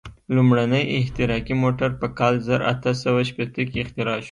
لومړنی 0.35 0.83
احتراقي 0.99 1.55
موټر 1.63 1.89
په 2.01 2.07
کال 2.19 2.33
زر 2.47 2.59
اته 2.71 2.91
سوه 3.03 3.21
شپېته 3.29 3.63
کې 3.69 3.77
اختراع 3.83 4.17
شو. 4.17 4.19